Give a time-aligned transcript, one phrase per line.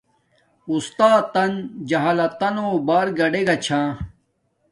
[0.71, 1.51] اُستاتن
[1.89, 3.81] جہالتو بار گادیگا چھا